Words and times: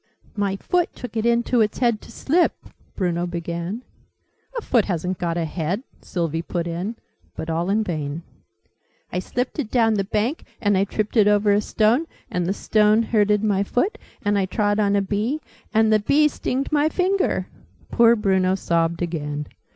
"My 0.35 0.55
foot 0.55 0.95
took 0.95 1.15
it 1.15 1.27
into 1.27 1.61
its 1.61 1.77
head 1.77 2.01
to 2.01 2.11
slip" 2.11 2.53
Bruno 2.95 3.27
began. 3.27 3.83
"A 4.57 4.61
foot 4.63 4.85
hasn't 4.85 5.19
got 5.19 5.37
a 5.37 5.45
head!" 5.45 5.83
Sylvie 6.01 6.41
put 6.41 6.65
in, 6.65 6.95
but 7.35 7.51
all 7.51 7.69
in 7.69 7.83
vain. 7.83 8.23
"I 9.13 9.19
slipted 9.19 9.69
down 9.69 9.93
the 9.93 10.03
bank. 10.03 10.43
And 10.59 10.75
I 10.75 10.85
tripted 10.85 11.27
over 11.27 11.51
a 11.53 11.61
stone. 11.61 12.07
And 12.31 12.47
the 12.47 12.51
stone 12.53 13.03
hurted 13.03 13.43
my 13.43 13.61
foot! 13.61 13.99
And 14.25 14.39
I 14.39 14.47
trod 14.47 14.79
on 14.79 14.95
a 14.95 15.03
Bee. 15.03 15.39
And 15.71 15.93
the 15.93 15.99
Bee 15.99 16.27
stinged 16.27 16.71
my 16.71 16.89
finger!" 16.89 17.45
Poor 17.91 18.15
Bruno 18.15 18.55
sobbed 18.55 19.03
again. 19.03 19.45